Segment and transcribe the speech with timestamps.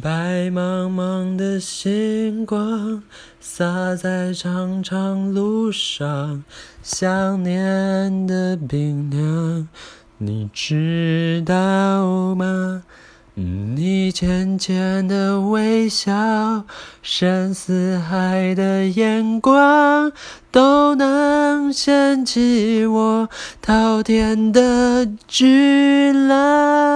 [0.00, 3.02] 白茫茫的星光
[3.40, 6.44] 洒在长长路上
[6.82, 9.68] 想念的冰凉。
[10.18, 12.84] 你知道吗？
[13.34, 16.64] 你浅浅的微笑
[17.00, 20.12] 深似海的眼光
[20.50, 23.28] 都能掀起我
[23.62, 26.91] 滔天的巨浪。